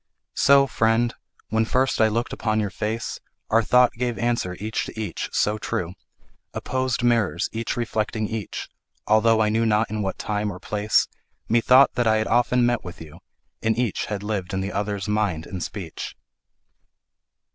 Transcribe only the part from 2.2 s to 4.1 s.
upon your face, Our thought